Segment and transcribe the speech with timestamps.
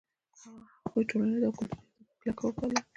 [0.83, 2.79] هغوی ټولنیز او کلتوري آداب په کلکه وپالـل.